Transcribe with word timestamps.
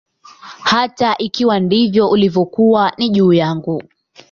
Hata 0.63 1.17
ikiwa 1.17 1.59
ndivyo 1.59 2.09
ilivyokuwa, 2.17 2.91
ni 2.97 3.09
juu 3.09 3.33
yangu. 3.33 3.83